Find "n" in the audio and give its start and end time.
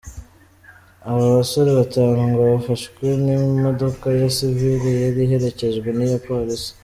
3.23-3.25, 5.97-5.99